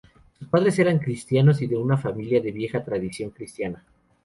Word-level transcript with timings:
Sus 0.39 0.47
padres 0.47 0.79
eran 0.79 0.97
cristianos 0.97 1.61
y 1.61 1.67
de 1.67 1.77
una 1.77 1.95
familia 1.95 2.41
de 2.41 2.51
vieja 2.51 2.83
tradición 2.83 3.29
cristiana. 3.29 3.85